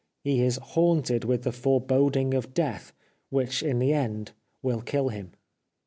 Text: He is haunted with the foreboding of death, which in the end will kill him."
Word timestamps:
He 0.23 0.41
is 0.41 0.55
haunted 0.57 1.25
with 1.25 1.43
the 1.43 1.51
foreboding 1.51 2.33
of 2.33 2.55
death, 2.55 2.91
which 3.29 3.61
in 3.61 3.77
the 3.77 3.93
end 3.93 4.31
will 4.63 4.81
kill 4.81 5.09
him." 5.09 5.33